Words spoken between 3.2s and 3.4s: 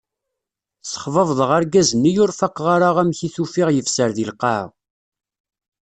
i